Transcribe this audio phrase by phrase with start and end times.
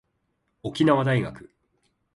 [0.63, 1.51] 沖縄大学